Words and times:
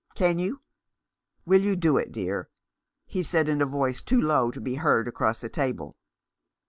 Can 0.15 0.39
you? 0.39 0.61
Will 1.45 1.61
you 1.61 1.75
do 1.75 1.95
it, 1.95 2.11
dear?" 2.11 2.49
he 3.13 3.21
said, 3.21 3.47
in 3.47 3.61
a 3.61 3.67
voice 3.67 4.01
too 4.01 4.19
low 4.19 4.49
to 4.49 4.59
be 4.59 4.73
heard 4.73 5.07
across 5.07 5.37
the 5.39 5.47
table. 5.47 5.95